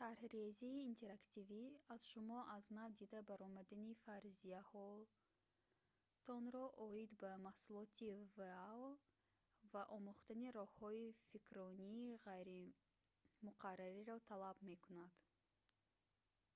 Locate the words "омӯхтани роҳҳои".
9.96-11.16